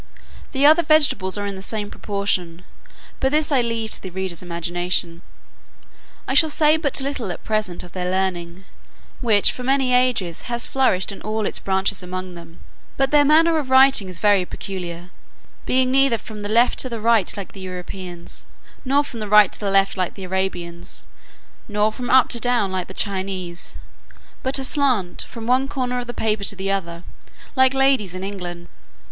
The 0.51 0.65
other 0.65 0.81
vegetables 0.81 1.37
are 1.37 1.45
in 1.45 1.55
the 1.55 1.61
same 1.61 1.91
proportion; 1.91 2.63
but 3.19 3.31
this 3.31 3.51
I 3.51 3.61
leave 3.61 3.91
to 3.91 4.01
the 4.01 4.09
reader's 4.09 4.41
imagination. 4.41 5.21
I 6.27 6.33
shall 6.33 6.49
say 6.49 6.75
but 6.75 6.99
little 7.01 7.31
at 7.31 7.43
present 7.43 7.83
of 7.83 7.91
their 7.91 8.09
learning, 8.09 8.65
which, 9.19 9.51
for 9.51 9.61
many 9.61 9.93
ages, 9.93 10.49
has 10.49 10.65
flourished 10.65 11.11
in 11.11 11.21
all 11.21 11.45
its 11.45 11.59
branches 11.59 12.01
among 12.01 12.33
them: 12.33 12.61
but 12.97 13.11
their 13.11 13.23
manner 13.23 13.59
of 13.59 13.69
writing 13.69 14.09
is 14.09 14.17
very 14.17 14.43
peculiar, 14.43 15.11
being 15.67 15.91
neither 15.91 16.17
from 16.17 16.41
the 16.41 16.49
left 16.49 16.79
to 16.79 16.89
the 16.89 16.99
right, 16.99 17.37
like 17.37 17.51
the 17.51 17.59
Europeans, 17.61 18.47
nor 18.83 19.03
from 19.03 19.19
the 19.19 19.29
right 19.29 19.51
to 19.51 19.59
the 19.59 19.69
left, 19.69 19.97
like 19.97 20.15
the 20.15 20.23
Arabians, 20.23 21.05
nor 21.67 21.91
from 21.91 22.09
up 22.09 22.27
to 22.29 22.39
down, 22.39 22.71
like 22.71 22.87
the 22.87 22.95
Chinese, 22.95 23.77
but 24.41 24.57
aslant, 24.57 25.21
from 25.29 25.45
one 25.45 25.67
corner 25.67 25.99
of 25.99 26.07
the 26.07 26.11
paper 26.11 26.43
to 26.43 26.55
the 26.55 26.71
other, 26.71 27.03
like 27.55 27.75
ladies 27.75 28.15
in 28.15 28.23
England. 28.23 28.67